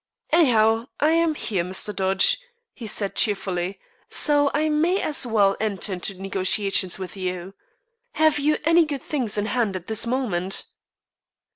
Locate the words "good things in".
8.85-9.45